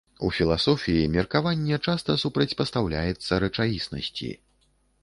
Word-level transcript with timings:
У 0.27 0.29
філасофіі 0.37 1.03
меркаванне 1.17 1.79
часта 1.89 2.17
супрацьпастаўляецца 2.23 3.41
рэчаіснасці. 3.47 4.37